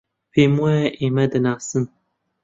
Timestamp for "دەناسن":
1.33-1.83